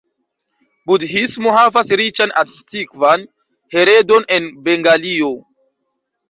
[0.91, 3.27] Budhismo havas riĉan antikvan
[3.77, 5.31] heredon en Bengalio.